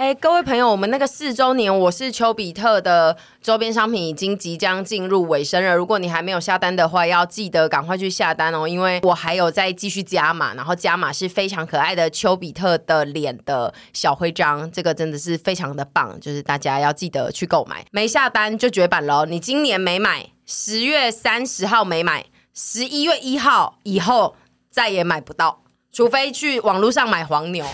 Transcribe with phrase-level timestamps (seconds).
[0.00, 5.76] 哎，各位朋友，我们那个四周年，我是丘比特的周边商品已经即将进入尾声了。
[5.76, 17.84] 如果你还没有下单的话，要记得赶快去下单哦，因为我还有再继续加码，然后加码是非常可爱的丘比特的脸的小徽章，这个真的是非常的棒，就是大家要记得去购买。
[17.90, 24.34] 没下单就绝版喽，你今年没买，十月三十号没买，十一月一号以后
[24.70, 25.60] 再也买不到，
[25.92, 27.66] 除非去网络上买黄牛。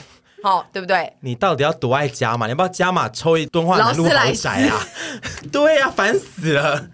[0.47, 1.13] 好、哦，对不对？
[1.23, 2.47] 你到底要多爱加码？
[2.47, 4.79] 你要不要加码抽一敦化南路豪宅啊？
[5.51, 6.89] 对呀、啊，烦死了。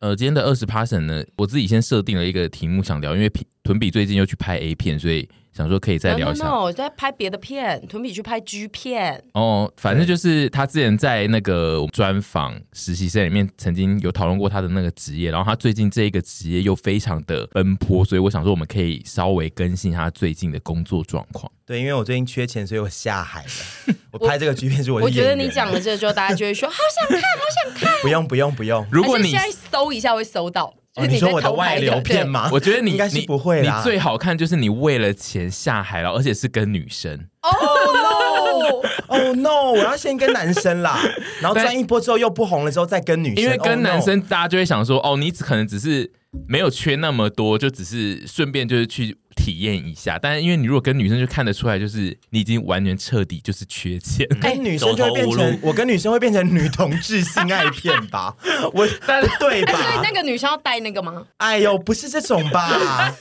[0.00, 3.30] 呃，今天的二十 passion 呢，我自己先设定了一个题目想聊，因为
[3.62, 5.28] 屯比最近又去拍 A 片，所以。
[5.60, 6.44] 想说可以再聊一下。
[6.44, 9.22] No, no, no, 我在拍别的片，屯比去拍 G 片。
[9.34, 21.50] 哦，反正就是他之前在那个专访实习生里面曾经有讨论过他的那个职业，然后他最近这一个职业又非常的奔波，所以我想说我们可以稍微更新他最近的工作状况。
[21.66, 23.94] 对，因为我最近缺钱，所以我下海了。
[24.10, 25.00] 我拍这个 G 片是我。
[25.00, 28.00] 我觉得你讲了这个之后，大家就会说 好想看，好想看。
[28.02, 30.74] 不用不用不用，如果你现在搜一下会搜到。
[30.96, 32.50] 哦、你说我的外流片吗？
[32.52, 33.76] 我觉得你应该是不会啦。
[33.76, 37.28] 你最好看就是你为了钱下海了，而且是跟女生。
[37.42, 38.82] Oh no!
[39.06, 39.72] Oh no!
[39.72, 41.00] 我要先跟男生啦，
[41.40, 43.44] 然后赚一波之后又不红了之后再跟女生。
[43.44, 46.10] 因为跟男生大家就会想说，哦，你可能只是
[46.48, 49.16] 没有缺那么多，就只是顺便就是去。
[49.36, 58.34] 体验一下，但是因为你如果跟女生就看得出来，就是你已经完全彻底就是缺钱，跟 女生就会变成我跟女生会变成女同志性爱片吧？
[58.74, 59.72] 我但对吧？
[59.72, 61.24] 所以那个女生要带那个吗？
[61.38, 63.14] 哎呦，不是这种吧？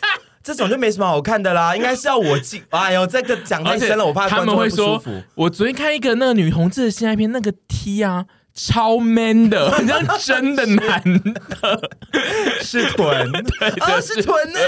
[0.44, 2.62] 这种就没什么好看的啦，应该是要我进。
[2.72, 5.02] 哎呦，这个讲太深了，我怕他们会说。
[5.36, 8.26] 我昨天看一个那个女同志的性爱片，那个 T 啊。
[8.68, 11.90] 超 man 的， 很像真的男的，
[12.62, 14.60] 是臀， 对，哦，是臀呢，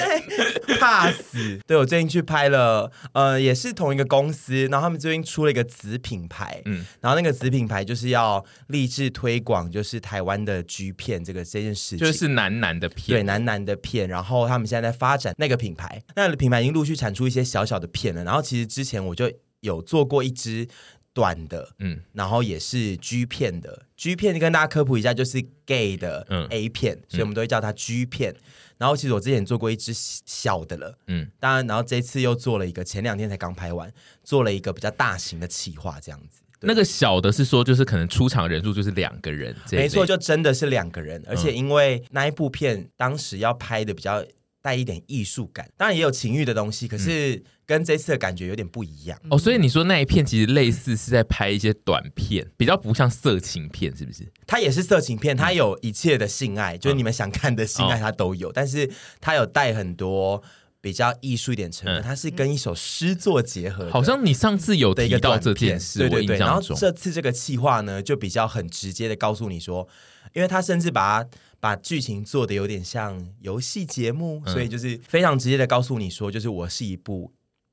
[0.79, 1.59] 怕死。
[1.68, 14.08] 对，我最近去拍了，呃，也是同一个公司，然后他们最近出了一个子品牌，嗯，然后那个子品牌就是要立志推广，就是台湾的 G 片这个这件事情，就是男男的片，对，男男的片。
[14.08, 18.23] 然后他们现在在发展那个品牌，那个品牌已经陆续产出一些小小的片了。
[18.23, 19.29] 然后其实之前我就
[19.59, 20.66] 有做过一支。
[21.13, 28.35] 短的，嗯，然后也是 G 片的，G 片跟大家科普一下，就是 gay 的 A 片，嗯，所以我们都会叫它 G 片。
[28.77, 33.91] 然后其实我之前做过一支小的了，嗯，当然，然后这次又做了一个，前两天才刚拍完，
[34.23, 36.41] 做了一个比较大型的企划，这样子。
[36.61, 44.23] 那个小的是说，就是可能出场人数就是两个人，没错，就真的是两个人，而且因为那一部片当时要拍的比较。
[44.61, 49.38] 带一点艺术感，当然也有情欲的东西，可是跟这次的感觉有点不一样、嗯、哦。
[49.38, 54.31] 所以你说那一片其实类似是在拍一些短片，比较不像色情片，是不是？
[54.45, 58.88] 它也是色情片，它有一切的性爱，嗯、就是你们想看的性爱它都有，嗯、但是
[59.19, 60.44] 它有带很多
[60.79, 63.89] 比较艺术一点成分，嗯、它是跟一首诗作结合。
[63.89, 66.38] 好像你上次有提到这件事，对对对。
[66.38, 69.88] 然后这次这个企划呢，就比较很直接的告诉你说，
[70.33, 71.29] 因为他甚至把它。
[71.61, 77.31] 把剧情做的有点像游戏节目，嗯、所以就是非常直接的告诉你说，就是我是一部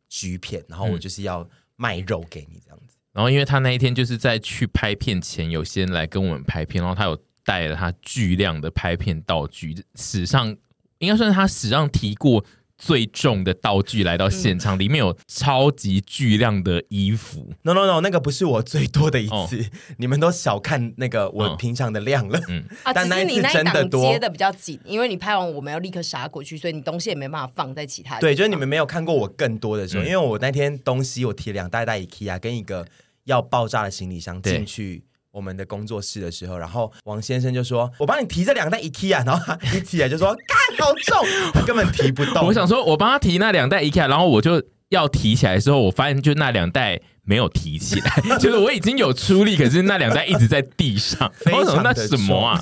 [0.09, 2.97] 剧片，然后我就是要卖肉给你这样子。
[2.97, 10.56] 嗯、然后因为他那一天就是在去拍片前有先来跟我们拍片，然后他有带了他巨量的拍片道具，史上
[10.99, 12.44] 应该算是他史上提过。
[12.79, 17.53] 最重的道具来到现场，嗯、里面有超级巨量的衣服。
[17.63, 19.67] No No No，那个不是我最多的一次，哦、
[19.99, 22.41] 你们都小看那个我平常的量了。
[22.49, 22.65] 嗯，
[22.95, 24.11] 但那一次真的多。
[24.11, 28.21] 接的比较紧，因为你拍完我们要立刻杀过去，所以你东西也没办法放在其他。
[28.21, 32.87] 对，就是你们没有看过我更多的时候，嗯、因为我那天东西我提两袋袋 IKEA 跟一个
[33.25, 35.03] 要爆炸的行李箱进去。
[35.31, 42.47] 我们的工作室的时候，然后王先生就说：“我帮你提这两袋 IKEA。”然后他一起来就说：“干，好重！”他根本提不动。
[42.47, 51.31] 我想说，我帮他提那两袋 IKEA，然后我就要提起来的时候，我发现就那两袋没有提起来， 就是我已经有出力，可是那两袋一直在地上。
[51.37, 52.61] 非常的那什么啊？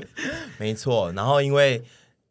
[0.58, 1.12] 没错。
[1.12, 1.82] 然后因为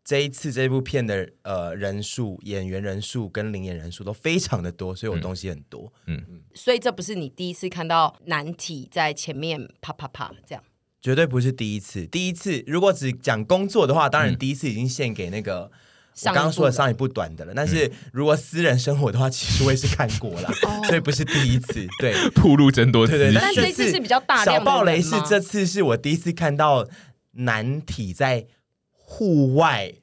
[0.05, 5.91] 这一次这部片的呃人数、演员人数跟临演人数都非常的多，所以我东西很多。
[6.05, 10.63] 嗯嗯，所以这不是你第一次看到难题在前面啪啪啪这样，
[11.01, 12.05] 绝对不是第一次。
[12.05, 15.71] 第一次如果只讲工作的话，当然第一次已经献给那个。
[16.21, 20.49] 我刚刚说的上一部短的了，但是如果私人生活的话，其实我也是看过了，
[20.87, 21.85] 所以不是第一次。
[21.99, 23.33] 对，铺路真多，对对。
[23.33, 24.53] 但这次是比较大量的。
[24.53, 26.87] 小暴雷是这次是我第一次看到
[27.33, 28.47] 难题在
[29.05, 29.93] 户外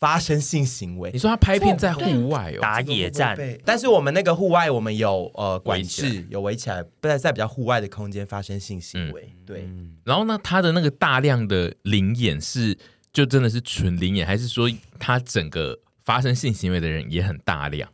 [0.00, 1.10] 发生性行为。
[1.14, 9.32] 你说他拍片在户外哦，打野战，但是我们那个户外我们有呃管制，有围起来，不在在比较户外的空间发生性行为。
[9.46, 9.68] 对，
[10.04, 12.76] 然后呢，他的那个大量的灵眼是。
[13.12, 17.90] 就真的是纯灵眼，还是说他整个发生性行为的人也很大量？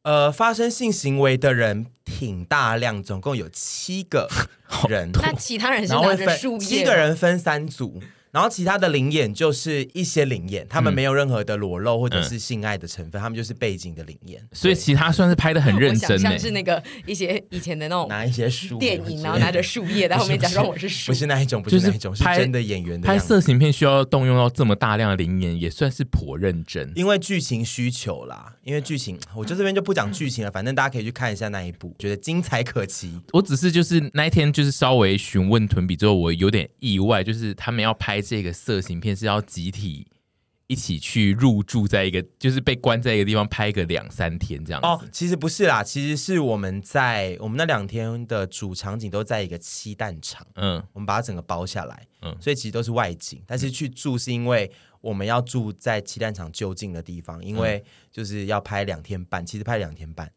[0.00, 4.26] 呃，发生性行为的人挺大量，总共有七个
[4.88, 5.10] 人。
[5.12, 6.58] 那其他人是拿着树叶？
[6.58, 8.00] 七个人分三组。
[8.32, 16.18] 然后其他的灵眼就是一些灵眼，他们没有任何的裸露或者是性爱的成分，他们就是背景的灵眼，所以其他算是拍的很认真。
[16.18, 23.06] 像是那个一些以前的那种拿一些书电影，然后拿着树叶在后面假装我是树，不是那一种，不是那一种，是真的演员的。
[23.06, 26.90] 拍色情片需要动用到这么大量的灵眼，也算是颇认真。
[26.96, 33.20] 因为剧情需求啦，因为剧情，我就这边就不讲剧情了，反正大家可以去看一下那一部，觉得精彩可期。
[33.34, 38.98] 我只是就是那一天就是稍微询问屯比之后，我有点意外，就是他们要拍这个色情。
[39.00, 40.06] 片是要集体
[40.68, 44.86] 一起去入住在一个，就是被关在一个地方拍个两三天这样子。
[44.86, 53.42] 哦，其实不是啦，其实是我们在我们那两天的主场景都在一个漆蛋场，嗯，我们把它整个包下来，嗯，所以其实都是外景。
[53.46, 54.70] 但是去住是因为
[55.00, 60.30] 我们要住在漆蛋场就近的地方，因为就是要拍两天半，其实拍两天半。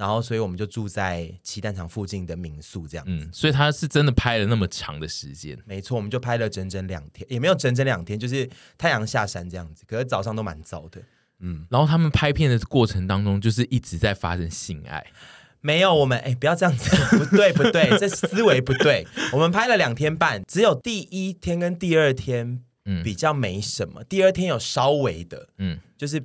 [0.00, 3.12] 然后，所以我们就住在七蛋场附近的民宿，这样子。
[3.12, 5.54] 嗯，所以他是真的拍了那么长的时间。
[5.66, 8.48] 没错，我们就拍了整整两天，也没有整整两天，就是
[8.78, 9.84] 太阳下山这样子。
[9.86, 11.02] 可是早上都蛮早的。
[11.40, 15.04] 嗯，然后他们拍片的过程当中，就是一直在发生性爱。
[15.60, 19.06] 没有，我们哎，不要这样子， 不对，不对，这思维不对。
[19.34, 24.00] 我们拍了两天半，只有第一天跟第二天，嗯，比较没什么。
[24.00, 26.22] 嗯、第二天有稍微的，嗯，就是。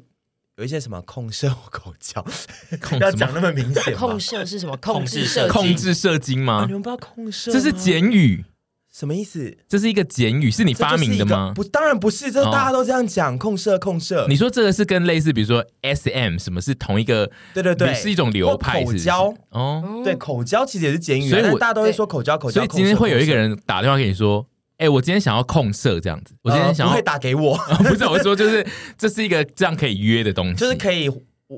[0.57, 2.25] 有一些什么控射或口交，
[2.89, 3.93] 不要讲那么明显。
[3.93, 4.77] 控射是什么？
[4.77, 6.63] 控制射控制射精吗？
[6.65, 7.51] 你们不知道控射？
[7.51, 8.45] 这是简语，
[8.89, 9.57] 什么意思？
[9.67, 11.51] 这是一个简语，是你发明的吗？
[11.53, 13.37] 不，当然不是，这大家都这样讲。
[13.37, 14.25] 控射，控射。
[14.29, 17.29] 你说这个是跟类似，比如说 SM 什么是同一个？
[17.53, 18.81] 对对对，是一种流派。
[18.81, 22.61] 口交哦，对，口交其实也是简语，所以大家都会说口交，口交。
[22.61, 24.47] 所以今天会有一个人打电话给你说。
[24.77, 28.65] 哎，我今天想要控色这样子，我今天想要、呃、不会打给我， 不是我说就是
[28.97, 31.09] 这是一个这样可以约的东西，就是可以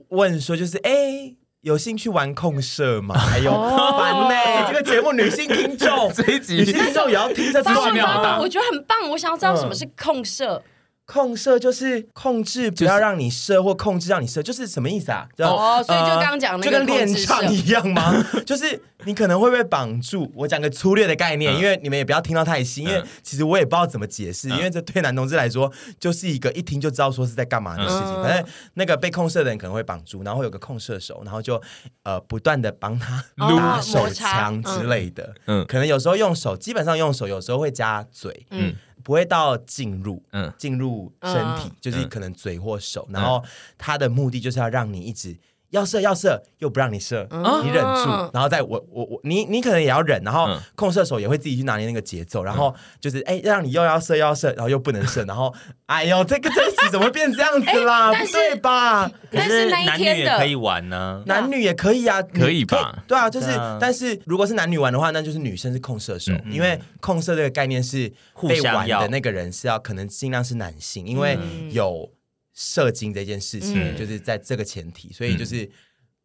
[0.10, 3.16] 问说就是哎，有兴趣玩控社吗？
[3.34, 10.56] 哎呦，烦呢，这个节目女性听众 这一集女性听众也要听这资讯量大，我觉得很棒，我想要知道什么是控社。
[10.56, 10.72] 嗯
[11.08, 15.26] 控射就是控制，不要让你射或控制让你射，就是什么意思啊？
[15.38, 18.14] 哦，所以就刚刚讲那个，就跟练唱一样吗？
[18.46, 20.30] 就是你可能会被绑住。
[20.36, 28.22] 我讲个粗略的概念，因为你们也不要听到太细，因为其实我也不知道怎么解释，因为这对男同志来说就是一个一听就知道说是在干嘛的事情。
[28.22, 31.62] 反正那个被控射的人可能会绑住，然后会有个控射手，然后就
[32.04, 35.34] 呃不断的帮他 打手枪之类的。
[35.46, 38.46] 嗯，可能有时候用手，基本上用手，有时候会加嘴。
[38.52, 38.76] 嗯。
[39.08, 43.42] 不会到进入，嗯，进入身体，嗯、就是可能嘴或手，嗯、然后
[43.78, 45.34] 它的目的就是要让你一直。
[45.72, 47.28] 要射要射，又不让你射，
[47.64, 55.54] 你忍住，然后再我我我你你可能也要忍，然后控射手也会自己去拿捏那个节奏，然后就是哎，让你又要射又要射，然后又不能射， 然后
[55.88, 58.12] 哎呦，这个这集怎么变这样子啦？
[58.16, 59.12] 不对吧？
[59.32, 63.04] 但是男女也可以玩呢，男女也可以啊，可以吧？
[63.08, 63.48] 对啊，就是，
[63.80, 68.12] 但是如果是男女玩的话，那就是女生是控射手，因为控射这个概念是
[68.48, 71.38] 被玩的那个人是要可能尽量是男性，因为
[71.72, 72.10] 有。
[72.58, 75.70] 射精这件事情，就是在这个前提，所以就是，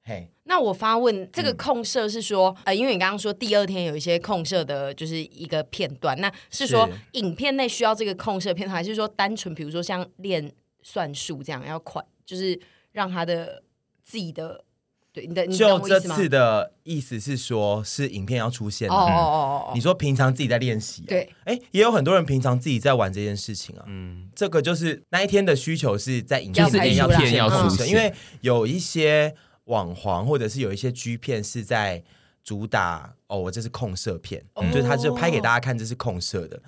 [0.02, 0.32] 嘿。
[0.44, 10.50] 那我发问，这个控射是说，呃，因为你刚刚说第二天有一些控射的，就是一个片段，那是说影片内需要这个控射片段，还是说单纯比如说像练
[10.82, 12.58] 算术这样要快，就是
[12.92, 13.62] 让他的
[14.02, 14.64] 自己的。
[15.12, 19.72] 对，你的就这次的意思是说，是影片要出现哦哦哦哦。
[19.74, 23.84] 你说平常自己在练习，对，哎，也有很多人平常自己在玩这件事情啊。
[23.86, 32.02] 嗯，这个就是那一天的需求是在影片里面要出现，要出现，因为有一些网黄或者是有一些 G 片是在
[32.42, 34.42] 主打哦，我这是控色片，
[34.72, 36.58] 就是他就拍给大家看这是控色的，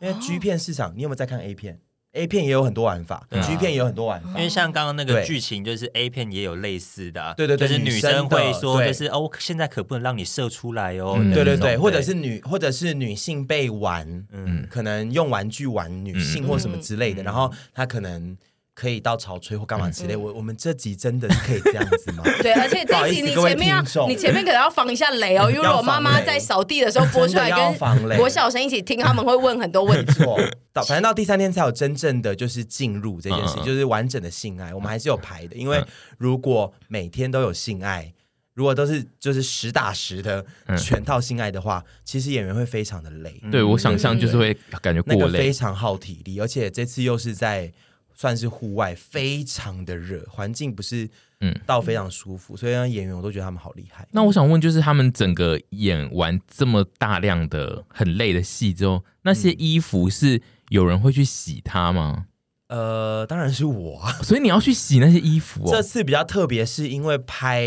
[0.00, 1.78] 因为 G 片市场，你有没有在看 A 片
[2.14, 4.28] ？A 片也有很多玩法，G 片也有很多玩法。
[4.30, 11.18] 因为像刚刚那个剧情，就是 A 片也有类似的，对对对，就是女生会说，就是哦，现在可不能让你射出来哦。
[11.34, 18.36] 对对对，或者是女，或者是女性被玩，嗯，可能用玩具玩女性或什么之类的，然后她可能
[18.74, 20.16] 可以到潮吹或干嘛之类。
[20.16, 22.24] 我我们这集真的是可以这样子吗？
[22.42, 30.24] 对，而且这一集你前面要，你前面可能要防一下雷哦，因为 我妈妈在扫地的时候播出来，跟国小生一起听，他们会问很多问题。
[30.74, 35.82] 到反正到第三天才有真正的就是进入这件事，就是完整的性爱，我们还是有排的，因为
[36.18, 38.12] 如果每天都有性爱。
[38.56, 40.46] 如果都是就是实打实的
[40.78, 43.42] 全套性爱的话，嗯、其实演员会非常的累。
[43.50, 47.72] 对，我想象就是会感觉过累，那个非常耗体力，而且这次又是在
[48.14, 51.08] 算是户外，非常的热，环境不是
[51.40, 54.06] 嗯到非常舒服，嗯、所以让演员我都觉得他们好厉害。
[54.12, 62.26] 那我想问，就是他们整个演完这么大量的很累的戏之后，那些衣服是有人会去洗它吗？
[62.68, 65.70] 呃，当然是我啊，所以你要去洗那些衣服哦。
[65.74, 67.62] 这次比较特别，是因为拍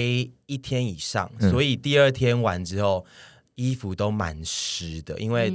[0.47, 3.05] 一天以上，嗯、所以第二天完之后，
[3.55, 5.19] 衣服都蛮湿的。
[5.19, 5.53] 因为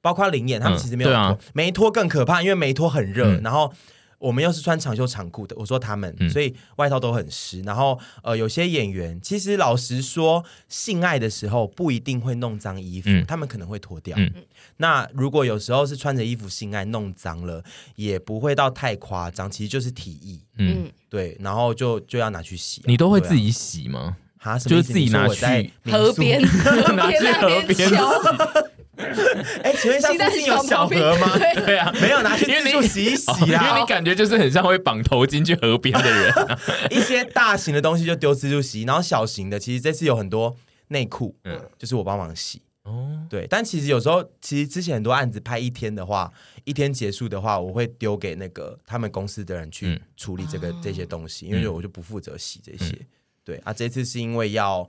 [0.00, 3.72] 包括临演，他们其实没有脱，嗯啊、没脱更可怕，因为没脱很热，嗯、然后。
[4.18, 7.60] 我们又是穿长袖长裤的，我说他们，嗯、所以外套都很湿。
[7.62, 14.16] 然后，呃，有些演员其实老实说，性爱的时候不一定会弄脏衣服，嗯、他们可能会脱掉。
[14.18, 14.32] 嗯、
[14.78, 17.62] 那如果有时候是穿着衣服性爱弄脏了，
[17.94, 20.40] 也不会到太夸张，其实就是体液。
[20.58, 22.82] 嗯，对，然后就就要拿去洗。
[22.86, 24.16] 你都会自己洗吗？
[24.40, 26.40] 哈、啊，就是自己拿去河边，
[26.96, 27.88] 拿去河边。
[29.62, 31.38] 哎，请问一下，附近有小河吗？
[31.64, 33.36] 对啊，没有拿去自助洗一洗啊。
[33.68, 36.34] 因为你感觉就是很像会绑头巾去河边的人。
[36.90, 40.56] 一些大型的东西就丢自助洗，然后小型的其实这次有很多
[40.88, 42.60] 内裤，嗯，就是我帮忙洗。
[42.82, 46.32] 哦，对，但其实有时候，其实之前很多案子拍一天的话，
[46.64, 52.98] 一天结束的话，我会丢给那个他们公司的人去处理这个这些东西，因为我就不负责洗这些。
[53.44, 54.88] 对啊，这次是因为要。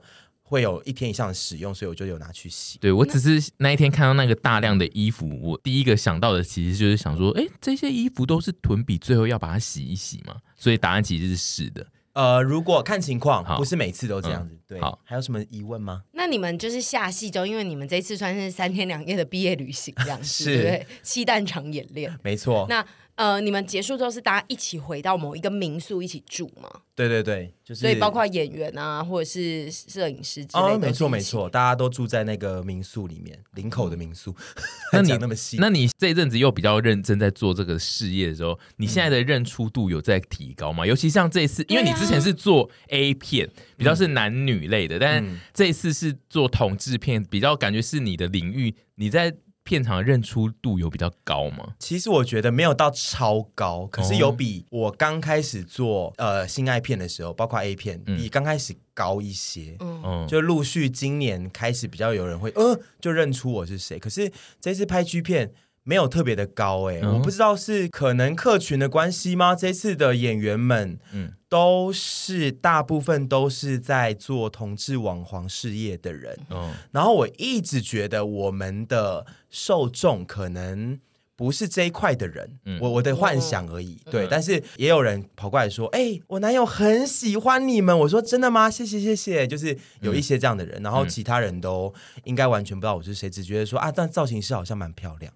[0.50, 2.76] 会有一天以上的使用，所以我就有拿去洗。
[2.80, 10.34] 对，我只是那一天看到那个大量的衣服，我第一个想到的其实就是想说，哎，这些衣服都是囤比最后要把它洗一洗嘛？
[10.56, 11.86] 所以答案其实是是的。
[12.14, 14.52] 呃，如果看情况，好不是每次都这样子。
[14.52, 16.02] 嗯、对，好，还有什么疑问吗？
[16.12, 20.86] 那你们就是下戏中，因为你们这次算是三天两夜的毕业旅行，这样子， 是对不对？
[21.04, 22.66] 七蛋场演练，没错。
[22.68, 22.84] 那
[23.20, 26.70] 呃，你们结束之后是大家一起回到某一个民宿一起住吗？
[26.94, 30.68] 对对对，就是所以包括演员啊，或者是摄影师之类的。
[30.70, 34.34] 哦，没错没错，大家都住在那个民宿里面，林口的民宿。
[34.94, 40.86] 那你那么细，那你这一阵子又比较认真在做这个事业的时候，你现在的认出度有在提高吗？
[40.86, 49.36] 嗯、尤其像这一次，因为你之前是做 A 片，啊、比较是男女类的，嗯、但是这一次是做同志片，比较感觉是你的领域，你在。
[49.70, 51.74] 片场的认出度有比较高吗？
[51.78, 59.76] 其实我觉得没有到超高，可是有比我刚开始做呃性爱片的时候，包括 A 片，比刚开始高一些。
[59.78, 63.96] 嗯，就陆续今年开始比较有人会呃就认出我是谁。
[63.96, 69.54] 可是这次拍 G 片没有特别的高哎、欸，嗯、我不知道是可能客群的关系吗？
[69.54, 71.32] 这次的演员们嗯。
[71.50, 81.00] 都是大部分都是在做同志网黄事业的人，嗯，然后我一直觉得我们的受众可能
[81.34, 88.70] 不是这一块的人，嗯，我我的幻想而已，对，但是也有人跑过来说，哎，我男友很喜欢你们，我说真的吗？
[88.70, 95.32] 谢谢谢谢，就是有一些这样的人，然后其他人都应该完全不知道我是谁，只觉得说啊，但造型师好像蛮漂亮。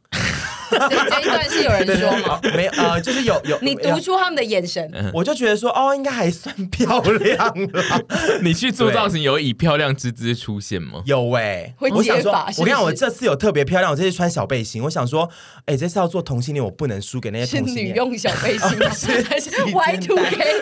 [0.79, 2.41] 这这一段是有人说吗？
[2.55, 3.59] 没有，呃，就是有有。
[3.61, 7.83] 你读出他们的眼神，我就觉得说，哦，应该还算漂亮了。
[8.43, 11.03] 你去做造型有以漂亮之姿出现吗？
[11.07, 12.47] 有哎，会接发。
[12.59, 14.83] 我跟你讲，我这次有特别漂亮，我这次穿小背心。
[14.83, 15.29] 我想说，
[15.67, 17.87] 哎，这次要做同性恋，我不能输给那些同性恋。
[17.87, 18.91] 是女用小背心吗？
[19.29, 20.61] 还是 Y two K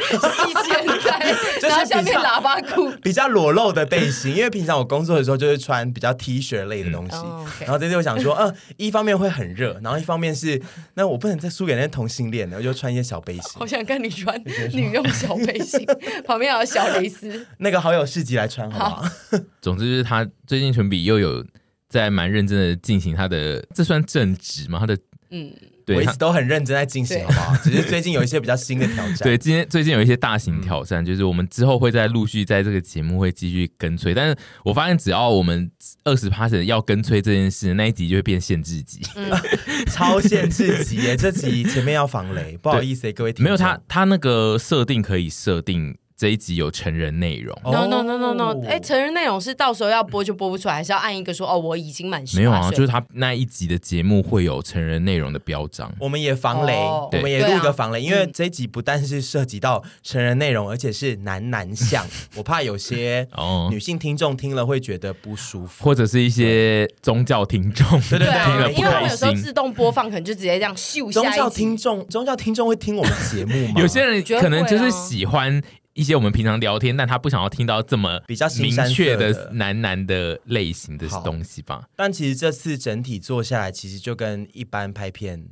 [1.75, 4.37] 后下面喇叭裤， 比较裸露的背心。
[4.37, 7.17] 因为平常我工作的时候就是穿比较 T 恤类的东西，
[7.65, 10.03] 然后这次我想说，嗯，一方面会很热，然后。
[10.03, 10.61] 一方面是，
[10.95, 13.43] 那我不能再输给那些同性恋了，我就穿一些小背心。
[13.55, 14.37] 好想跟你穿
[14.73, 15.87] 女用小背心，
[16.27, 17.47] 旁边还有小蕾丝。
[17.59, 18.97] 那个好友市集来穿好不好？
[19.03, 19.09] 好，
[19.63, 21.45] 总之就是他最近唇笔又有
[21.89, 24.81] 在蛮认真的进行他的，这算正职吗？
[24.81, 24.99] 他的
[25.31, 25.53] 嗯。
[25.85, 27.57] 对我一直都很认真在进行，好不好？
[27.63, 29.19] 只是最近有一些比较新的挑战。
[29.25, 34.15] 对，今天最近有一些大型挑战，嗯、就是我们之后会再陆续在这个节目会继续跟催。
[34.15, 35.71] 但是我发现，只要我们
[36.05, 39.31] 二十趴要跟催这件事，那一集就会变限制级，嗯、
[39.91, 41.17] 超限制级耶！
[41.19, 43.43] 这集前面要防雷，不好意思，各位听。
[43.43, 45.97] 没有他，他那个设定可以设定。
[46.23, 47.53] 这一集有成人内容。
[47.65, 52.45] No no no no no，哎，成人内容是到时候要播就播不出来，还是要按一个说哦我已经满十八岁？
[52.45, 55.93] 没有啊，就是他那一集的节目会有成人内容的标章。
[55.99, 62.07] 我们也防雷，我们也录一个防雷，因为这一集不但是涉及到成人内容，而且是男男向，
[62.39, 63.27] 我怕有些
[63.69, 71.21] 女性听众听了会觉得不舒服，或者是一些宗教听众，对对对，因为我们有时候自动播放，可能就直接这样秀下。
[71.21, 73.75] 宗教听众，宗教听众会听我们节目吗？
[73.83, 75.61] 有些人可能就是喜欢。
[75.95, 81.89] 一些我们平常聊天，但他不想要听到这么比较明确的男男的类型的东西吧。
[81.95, 85.49] 但其实这次整体做下来，其实就跟一般拍片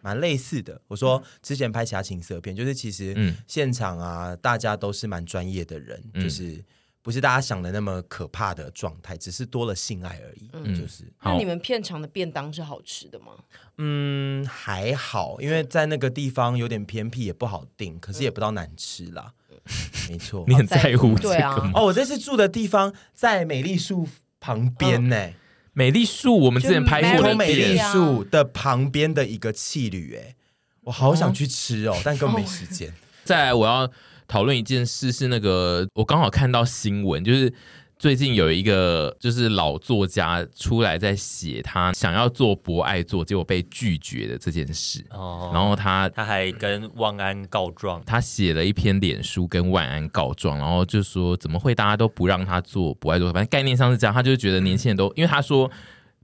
[0.00, 0.80] 蛮类似的。
[0.88, 6.64] 我说之前拍其他情色片，就是其实现场啊，大家都是蛮专业的人，嗯、就是
[7.02, 10.48] 不是大家想的那么可怕的状态，只是多了性爱而已。
[10.54, 11.04] 嗯，就是。
[11.22, 13.32] 那你们片场的便当是好吃的吗？
[13.76, 19.34] 嗯，还好，因为在那个地方有点偏僻，也不好订，可是也不到难吃啦。
[20.10, 21.46] 没错， 你很在乎这个吗？
[21.46, 24.08] 啊、哦，我这次住的地方在美丽树
[24.40, 25.16] 旁边呢。
[25.16, 25.32] 哦、
[25.72, 30.34] 美丽树，我们之前拍过的美丽树的旁边的一个气旅，哎，
[30.82, 32.88] 我好想去吃哦，哦但根本没时间。
[32.90, 32.92] 哦、
[33.24, 33.90] 再来，我要
[34.28, 37.52] 讨论一件事，是那个我刚好看到新闻，就是。
[38.02, 45.06] 最近有一个就是老作家出来在写他想要做博爱座，结果被拒绝的这件事。
[45.10, 53.32] 哦，然后他他还跟万安告状，他写了一篇脸书跟万安告状，然后就说怎么会大家都不让他做博爱座？
[53.32, 55.70] 反正概念上是这样，他就觉得年轻人都因为他说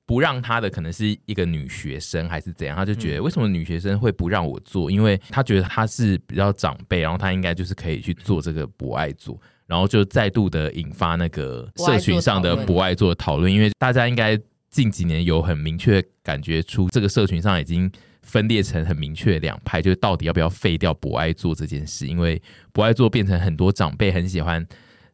[0.04, 4.90] 不让他的可能是一个女学生还是怎样，他就觉得为什么女学生会不让我做？
[4.90, 9.40] 因为他觉得他是比较长辈，然后他应该就是可以去做这个博爱座。
[9.68, 14.36] 然后就再度的引发那个社群上的博爱做讨论，因为大家应该
[14.68, 17.88] 近几年有很明确感觉出，这个社群上已经
[18.22, 24.66] 分裂成很明确的两派，就是到底要不要废掉博爱做这件事，因为博爱做变成很多长辈很喜欢。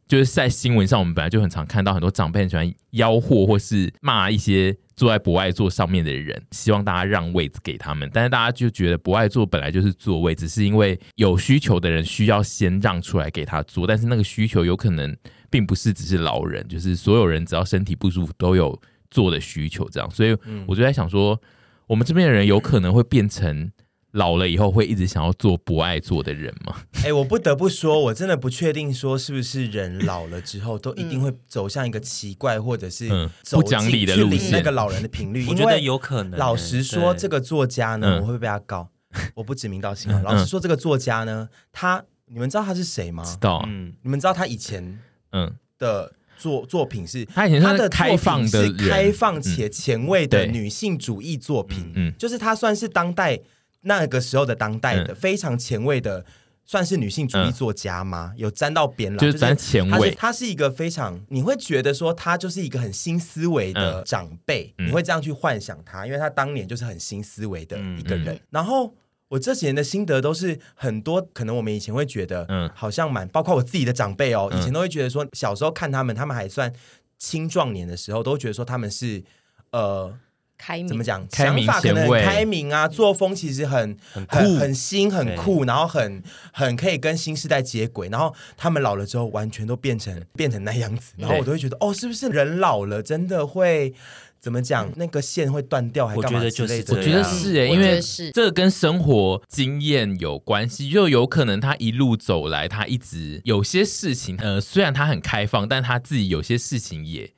[0.06, 8.08] 就是在新闻上，我们本来就很常看到很多长辈很喜欢吆喝或是骂一些坐在博爱座上面的人，希望大家让位子给他们。
[8.12, 13.86] 但是大家就觉得博爱座本来就是座位，只是因为有需求的人需要先让出来给他坐。
[13.86, 15.16] 但是那个需求有可能
[15.50, 20.10] 并不是只是老人，就是所有人只要身体不舒服都有坐的需求这样。
[20.10, 20.36] 所以
[20.66, 21.40] 我就在想说，
[21.86, 23.70] 我们这边的人有可能会变成。
[24.14, 26.76] 老了以后会一直想要做不爱做的人吗？
[26.98, 33.08] 哎、欸，我不得不说，我真的不确定说是不是人老了之后都一定会走向一个奇怪或者是
[33.50, 35.44] 不讲理的路线，那个老人的频率。
[35.50, 36.38] 我觉得有可能。
[36.38, 38.88] 老实说，这个作家呢，我会被他告，
[39.34, 40.10] 我不指名道姓。
[40.22, 43.24] 老实说，这个作家呢，他你们知道他是谁吗？
[43.24, 43.64] 知道。
[43.66, 44.96] 嗯，你们知道他以前
[45.32, 47.24] 嗯的作作品是？
[47.24, 53.40] 他以前他的开放的开放且前卫的女性主义作品，嗯，就是他算是当代。
[53.84, 56.24] 那个时候的当代的、嗯、非常前卫的，
[56.64, 58.32] 算是女性主义作家吗？
[58.34, 60.10] 嗯、有沾到边了，就是沾前卫。
[60.12, 68.40] 她是一个非常，你会觉得说她就是一个很新思维的长辈，嗯、你会这样去幻想她，因为她当年就是很新思维的一个人。
[68.50, 68.94] 然后
[69.28, 76.72] 我这几年的心得都是很多，可能我们以前会觉得，嗯，好像蛮，包括我自己的长辈哦，以前都会觉得说，小时候看他们，他们还算
[77.18, 79.22] 青壮年的时候，都觉得说他们是
[79.70, 80.18] 呃。
[80.64, 81.26] 开明怎么讲？
[81.30, 86.22] 开明想法可能很开明啊，作风其实很很很，很新很酷，然后很
[86.54, 88.08] 很可以跟新时代接轨。
[88.08, 91.12] 然后他们老了之后，完全都变成变成那样子。
[91.18, 93.92] 然后我都会觉得，哦，是不是人老了真的会
[94.40, 94.90] 怎么讲？
[94.96, 96.96] 那个线会断掉，还干嘛之类的？
[96.96, 98.00] 我觉得是哎，因为
[98.32, 107.30] 这个跟生活经验有关系，就有可能他一路走来，他一直有些事情，呃，虽然他很开放，但他自己有些事情也。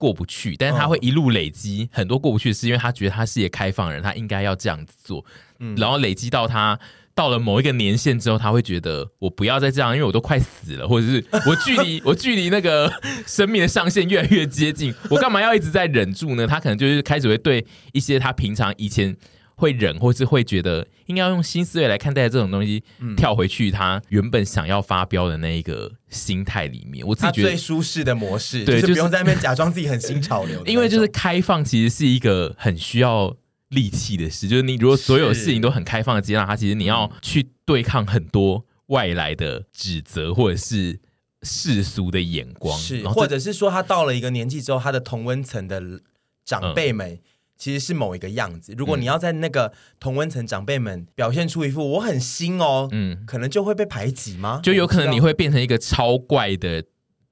[0.00, 5.22] 过不去，但是他会一路累积很多过不去，是因为他觉得他是一个开放人，他应该要这样子做，
[5.58, 6.78] 嗯，然后累积到他
[7.14, 12.90] 到了某一个年限之后，他会觉得我不要再这样，因为我都快死了，或者是我距离 我距离那个
[13.26, 16.46] 生命的上限越来越接近，我干嘛要一直在忍住呢？
[16.46, 19.14] 他可能就是开始会对一些他平常以前。
[19.60, 27.06] 会忍，或是会觉得应该要用新思维来看待这种东西，嗯、跳回去他原本想要发飙的那一个心态里面。
[27.06, 30.64] 我自己觉得最舒适的模式，对，就是不用在那边假装自己很新潮流。
[30.64, 33.36] 因为就是开放，其实是一个很需要
[33.68, 34.48] 力气的事。
[34.48, 40.98] 就是你如果所有事情都很开放的接纳它，其实你要去对抗很多外来的指责，或者是
[41.42, 46.00] 世俗的眼光，是，或者是说他到了一个年纪之后，他的同温层的
[46.46, 47.18] 长辈们。
[47.60, 48.74] 嗯其实是某一个样子。
[48.78, 49.70] 如果你要在那个
[50.00, 54.60] 同温层长辈们表现出一副我很新哦，嗯，可能就会被排挤吗？
[54.62, 56.84] 就有可能你会变成一个超怪的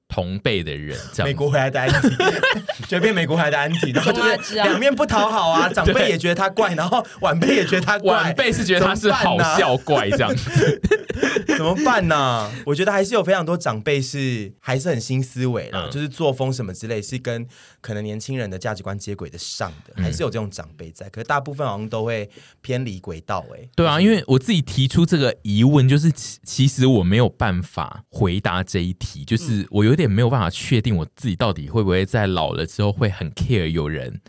[0.09, 1.27] 同辈的人，这样。
[1.27, 2.09] 美国回来的安迪，
[2.89, 10.35] 就变美国回来的安迪，然后就是两面不讨好啊，长辈也觉得他怪，然后晚辈也觉得他怪，晚辈是觉得他是好笑怪这样。
[10.35, 10.81] 子，
[11.55, 12.51] 怎么办呢、啊？
[12.65, 17.47] 我觉得还是有非常多长辈是还是很新思维啦、嗯，就是作风什么之类是跟
[17.79, 22.27] 可能年轻人的价值观接轨的上的，还是有这种长辈在，可是大部分好像都会
[22.61, 23.69] 偏离轨道哎、欸。
[23.75, 29.98] 对啊，因为我自己提出这个疑问，就是其实我没有办法回答这一题，就是我有。
[29.99, 34.21] 有点没有办法确定我自己到底会不会在老了之后会很 care 有人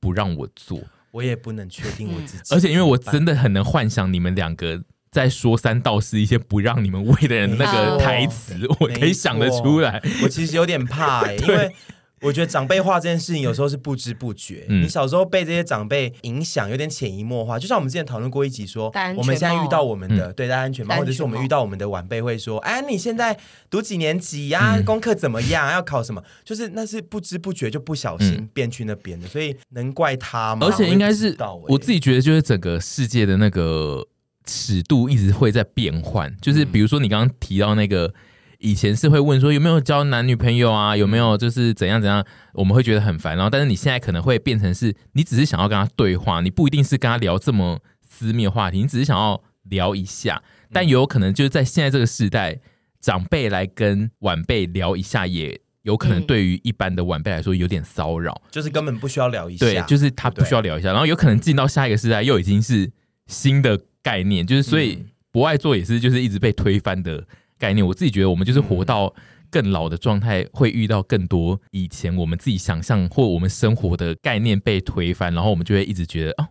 [0.00, 2.54] 不让我做，我也不能确定我自己。
[2.54, 10.02] 而且因为我真的很能幻想你们两个在说三道四一些不让你们喂的人那个台词，我可以想得出来。
[10.22, 11.70] 我其实有点怕、欸， 因为。
[12.20, 17.58] 我觉得长辈化这件事情有时候是不知不觉，嗯、你小时候被这些长辈影响，有点潜移默化。
[17.58, 23.38] 就像我们之前讨论过一集说，我们现在遇到我们的、嗯、对戴安全帽，或者是我们遇到我们的晚辈会说，哎，你现在
[23.70, 24.84] 读几年级呀、啊嗯？
[24.84, 25.70] 功课怎么样？
[25.70, 26.22] 要考什么？
[26.44, 30.66] 就是那是不知不觉就不小心变去那边的，嗯、所以能怪他吗？
[30.66, 34.06] 而且应该是我，我自己觉得，就是整个世界的那个
[34.44, 36.34] 尺度一直会在变换。
[36.40, 38.12] 就是比如说你刚刚提到那个。
[38.58, 43.36] 以前是会问说有没有交男女朋友啊，有没有就是怎样怎样，我们会觉得很烦。
[43.36, 49.40] 然后，但是你现在可能会变成是你只是想要跟他对话，你不一定是跟他聊这么私密的话题，你只是想要
[49.70, 50.42] 聊一下。
[50.72, 52.58] 但有可能就是在现在这个时代，
[53.00, 59.64] 长辈来跟晚辈聊一下，也有可能对于一般的晚辈来说有点骚扰，就是根本不需要聊一下。
[59.64, 62.90] 对，就是他不需要聊一下，然后有可能进到下一个时代又已经是
[63.28, 67.24] 新的概念，就是所以不爱做也是就是一直被推翻的。
[67.58, 69.12] 概念，我自己觉得我们就是活到
[69.50, 76.48] 更老的状态，会遇到更多以前我们自己想象或我们生活的概念被推翻，然后我们就会一直觉得啊，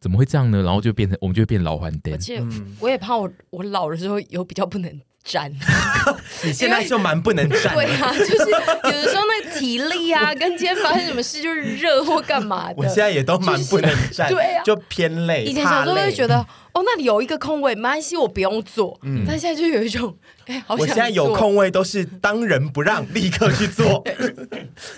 [0.00, 0.62] 怎么会这样呢？
[0.62, 2.14] 然后就变成我们就会变老还灯。
[2.14, 2.42] 而且
[2.80, 5.52] 我也怕我我老的时候有比较不能站，
[6.42, 7.74] 你现在就蛮不能 站。
[7.74, 15.44] 对啊，就是有的时候那个体力啊， 跟今天发生什么事就是热或干嘛的，我现在也都蛮不能站，对啊，就偏累。
[15.44, 16.44] 以前小时候会觉得。
[16.74, 18.96] 哦，那里有一个空位，没关系，我不用坐。
[19.02, 20.14] 嗯，但现在就有一种，
[20.44, 20.82] 哎，好想。
[20.82, 24.04] 我现在有空位都是当仁不让，立刻去做。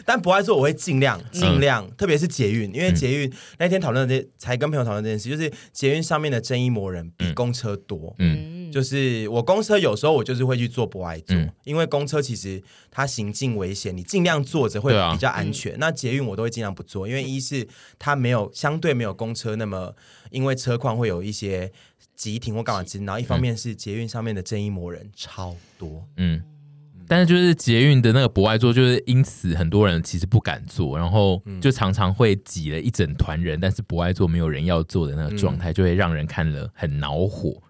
[0.05, 8.15] 但不爱坐，我会尽量尽量，嗯、特别是捷运，因为捷运、嗯、那天讨论这，才跟朋友讨论这件事，就是捷运上面的正义魔人比公车多。
[8.19, 15.73] 嗯，就是我公车有时候我就是会去坐不爱坐，嗯，因为公车其实它行进危险，你尽量坐着会比较安全。
[15.75, 17.67] 啊、那捷运我都会尽量不坐，因为一是
[17.99, 19.95] 它没有相对没有公车那么。
[20.31, 21.73] 因为车况会有一些
[22.15, 26.41] 急停或干嘛之类，然后一方面是捷运上面的正义魔人超多，嗯，
[27.09, 37.61] 但是就是捷运的那个博爱座，就是因此很多人其实不敢坐，然后就常常会挤了一整团人，但是博爱座没有人要坐的那个状态，就会让人看了很恼火。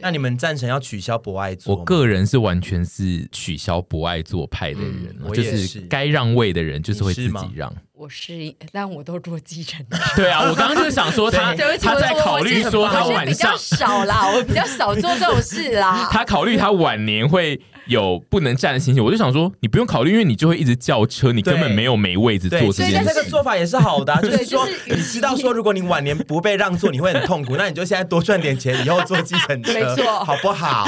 [0.00, 1.74] 那你们赞成要取消博爱座？
[1.74, 7.74] 我个人是完全是取消博爱座派的人，嗯、就是该让位的人就是会自己让。
[7.98, 9.98] 我是，但我都坐计程车。
[10.14, 16.06] 对啊，我刚刚就是想说他他在考虑说他晚上比较少啦，我比较少做这种事啦。
[16.12, 23.08] 他考虑他晚年会有不能站的心情，我就想说你不用考虑，因为你就会一直叫车，你根本没有没位置坐这件事。
[23.08, 30.86] 这个做法也是好的、啊， 就是说你知道说如果你晚年不被让座，你会很痛苦，那你就现在多赚点钱，以后坐计程车，没错，好不好？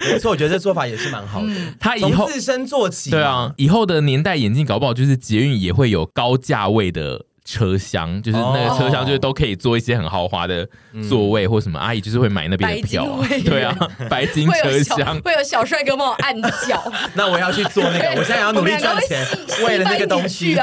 [0.00, 1.48] 没错，我觉得这做法也是蛮好的。
[1.48, 6.08] 嗯、他以后自身做起，对啊，以后的年代眼镜搞不好就是捷运也会有。
[6.14, 10.66] 高价位的车厢，就是那个车厢，就是都可以做一些很豪华的
[11.10, 13.06] 座位，或什么阿姨就是会买那边的票，
[13.44, 13.76] 对啊，
[14.08, 16.90] 白金车厢会有小帅哥帮我按脚。
[17.14, 19.22] 那我要去坐那个，我现在要努力赚钱，
[19.66, 20.54] 为了那个东西。
[20.54, 20.62] 对，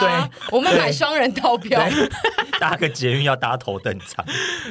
[0.52, 1.80] 我们买双人套票，
[2.60, 4.26] 搭个捷运要搭头等舱，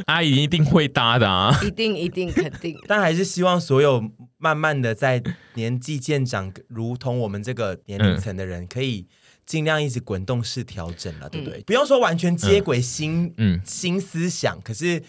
[0.06, 2.76] 阿姨一定会搭的啊，一定一定肯定。
[2.88, 4.02] 但还是希望所有
[4.36, 5.22] 慢慢的在
[5.54, 9.06] 年纪渐长，如同我们这个年龄层的人，可以。
[9.50, 11.58] 尽量一直滚动式调整了，对不对？
[11.58, 15.02] 嗯、不用说完全接轨新嗯新思想，可是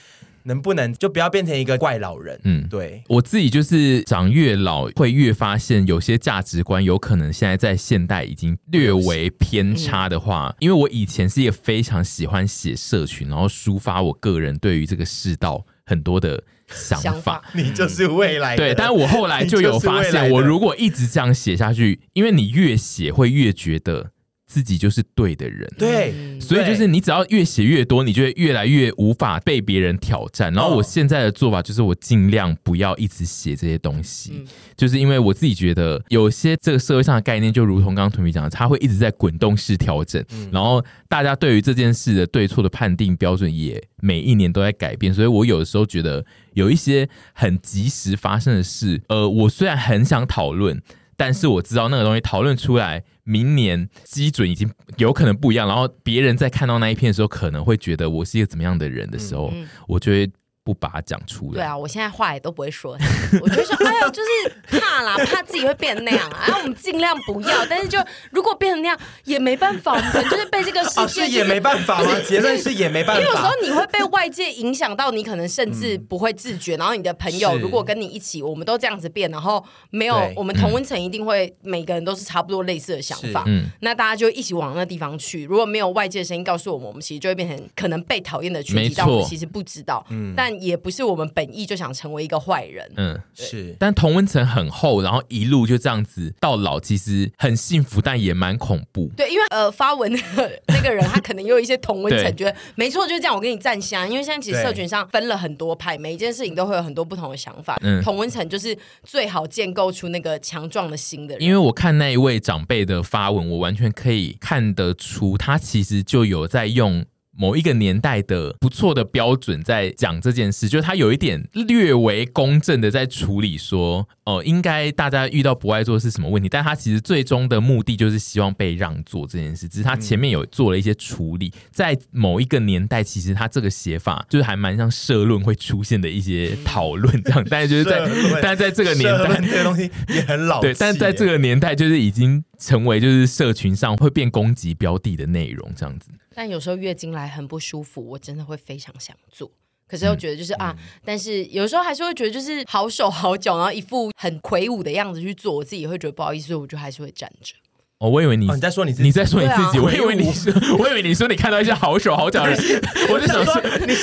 [0.45, 2.41] 能不能就不要变成一个怪老人？
[2.43, 3.03] 嗯，对。
[3.07, 17.03] 我自己就是长越老会越发现，有些价值观有可能现在在现代已经略微偏差的话，嗯、因为我以前是一个非常喜欢写社群，然后抒发我个人对于这个世道很多的想法。
[17.03, 24.09] 想法 你就是未来对，但是我后来就有发现，我如果一直这样写下去，因为你越写会越觉得。
[24.51, 30.51] 自己就是对的人，对，所以就是你只要越写越多，你就会越来越无法被别人挑战。
[30.53, 45.13] 然后我现在的做法就是，我尽量不要一直写这些东西，嗯，就是因为我自己觉得有些这个社会上的概念，就如同刚刚屯比讲的，它会一直在滚动式调整，嗯，然后大家对于这件事的对错的判定标准也每一年都在改变。
[45.13, 50.81] 所以我有的时候觉得有一些很及时发生的事，呃，我虽然很想讨论。
[51.17, 60.29] 但是我知道那个东西讨论出来，明年基准已经有可能不一样，然后别人在看到那一片的时候，可能会觉得我是一个怎么样的人的时候，嗯、我就会。
[60.63, 61.53] 不把它讲出来。
[61.53, 62.95] 对啊，我现在话也都不会说，
[63.41, 66.43] 我就说，哎呦，就是怕啦， 怕自己会变那样啊。
[66.47, 67.97] 然后我们尽量不要，但是就
[68.31, 72.15] 如果变成那样也没办法，我们就是被这个世界、就是哦、也没办法吗？
[72.27, 73.21] 结论是也没办法。
[73.21, 76.75] 因为有时候你会被外界影响到，你可能甚至不会自觉。
[76.75, 83.43] 嗯、然后你的朋友如果跟你一起，我们都这样子变，然后没有我们同温层一定会每个人都是差不多类似的想法。
[83.47, 85.43] 嗯，那大家就一起往那地方去。
[85.45, 90.05] 如果没有外界的声音告诉我们，我们其实就会变成可能被讨厌的群体，但我们其实不知道。
[90.09, 91.21] 嗯，但也不是我们。
[91.33, 99.09] 本意就想成为一个坏人，嗯，是，但同温层很厚，然后一路就这样子到老，其实很幸福，但也蛮恐怖。
[99.15, 100.19] 对，因为呃，发文的
[100.67, 103.33] 那个人他可能有一些同温层，觉得没错，就是这样。
[103.33, 107.77] 我跟你站相，因为现在其实社群上分了很多派，每一件事情都会有很多不同的想法。
[107.81, 111.43] 嗯，同温层就是最好建构出那个强壮的心的人。
[111.43, 117.05] 因为我看那一位长辈的发文，我完全可以看得出，他其实就有在用。
[117.37, 146.11] 某一个年代的不错的标准在讲这件事，就是他有一点略为公正的在处理说，哦、呃，应该大家遇到不爱做是什么问题，但他其实最终的目的就是希望被让座这件事，只是他前面有做了一些处理，在某一个年代，其实他这个写法就是还蛮像社论会出现的一些讨论这样，但是就是在，但在这个年代，这个东西也很老， 对，但在这个年代就是已经 成为就是社群上会变攻击标的的内容这样子。
[146.35, 149.49] 但有时候月经来很不舒服，我真的会非常想做，
[149.87, 157.55] 可是又觉得就是、嗯、啊，但是有时候还是会觉得就是好手好脚，然后一副很魁梧的样子去做，我自己也会觉得不好意思，所以我就还是会站着。
[157.97, 163.93] 哦，我以为你、哦、你在说你自己，你在说你自己，啊、我以为你说， 我以为你说你看到一些好手好脚的人， 我就想说你。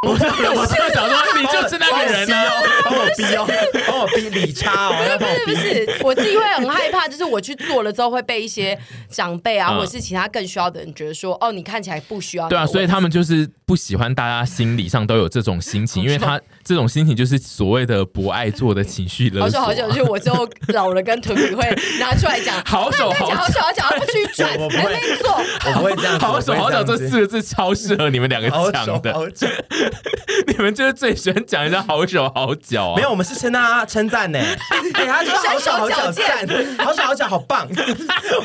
[0.08, 2.52] 我就我在想说，你就是那个人呢、啊，
[2.86, 3.46] 帮我逼哦，
[3.86, 8.78] 帮我逼理查哦， 不是不是不是，我自己会很害怕，就是我去做了之后会被一些
[9.10, 12.48] 长辈啊，嗯、或者是其他更需要的人觉得说，哦，你看起来不需要。
[12.48, 19.64] 对啊，所以他们就是不喜欢大家心理上都有这种心情， 因为他这种心情就是所谓的不爱做的情绪勒索、啊。
[19.64, 25.32] 好久好久，就我之后老了跟屯比会拿出来讲， 好手好脚，好手好脚，不去转， 我不会做，
[25.66, 29.12] 我不会这样，好手好脚这四个字超适合你们两个讲的。
[30.46, 32.94] 你们就是最喜欢讲一下好手好脚啊！
[32.94, 34.38] 没有，我们是称他称赞呢。
[34.38, 36.46] 哎，他说好手好脚赞，
[36.78, 37.68] 好手好脚好棒。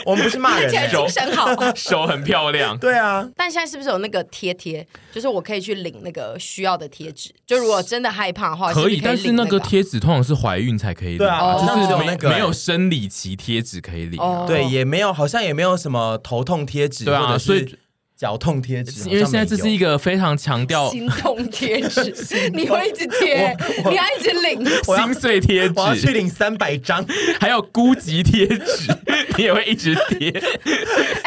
[0.03, 2.75] 我们不是骂人，精神好，手很漂亮。
[2.79, 4.83] 对啊，但现在是不是有那个贴贴？
[5.13, 7.29] 就是我可以去领那个需要的贴纸。
[7.45, 9.01] 就如果真的害怕的话，可以。
[9.03, 14.19] 但是那个贴纸通常是怀孕才可以领，对啊，就是那个没有生理期贴纸可以领。
[14.47, 17.75] 对，也没有，好像也没有什么头痛贴纸，对啊，所以。
[18.17, 22.15] 脚痛贴纸，因为现在这是一个非常强调心痛贴纸，
[22.55, 23.55] 你会一直贴，
[23.89, 27.05] 你要一直领心碎贴纸，我要去领三百张，
[27.41, 28.95] 还有孤寂贴纸，
[29.37, 30.31] 你也会一直贴。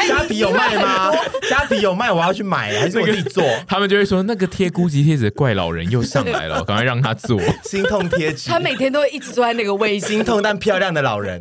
[0.07, 1.13] 虾皮有卖吗？
[1.43, 3.45] 虾皮有卖，我要去买，还是我自己做？
[3.67, 8.49] 他们就会说那个贴孤寂贴纸的怪老人又上来了， 赶快让他做心痛贴纸。
[8.49, 11.39] 他每天都会一直坐在那个位，心痛但漂亮的老人。